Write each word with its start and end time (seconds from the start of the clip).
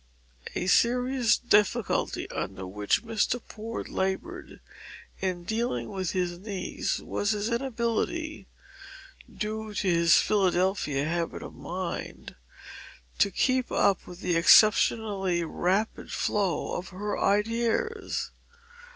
A 0.55 0.65
serious 0.65 1.37
difficulty 1.37 2.27
under 2.31 2.65
which 2.65 3.03
Mr. 3.03 3.39
Port 3.47 3.87
labored 3.87 4.59
in 5.19 5.37
his 5.41 5.45
dealings 5.45 5.89
with 5.89 6.11
his 6.13 6.39
niece 6.39 6.97
was 6.99 7.33
his 7.33 7.49
inability 7.49 8.47
due 9.31 9.75
to 9.75 9.87
his 9.87 10.17
Philadelphia 10.19 11.05
habit 11.05 11.43
of 11.43 11.53
mind 11.53 12.35
to 13.19 13.29
keep 13.29 13.71
up 13.71 14.07
with 14.07 14.21
the 14.21 14.35
exceptionally 14.35 15.43
rapid 15.43 16.11
flow 16.11 16.73
of 16.73 16.87
her 16.89 17.19
ideas. 17.19 18.31